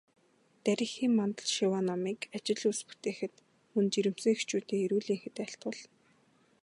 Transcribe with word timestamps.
Дарь 0.63 0.83
эхийн 0.85 1.13
мандал 1.19 1.47
шиваа 1.55 1.81
номыг 1.87 2.19
ажил 2.35 2.59
үйлс 2.67 2.81
бүтээхэд, 2.87 3.33
мөн 3.73 3.85
жирэмсэн 3.93 4.31
эхчүүдийн 4.35 4.83
эрүүл 4.85 5.07
энхэд 5.13 5.35
айлтгуулна. 5.43 5.87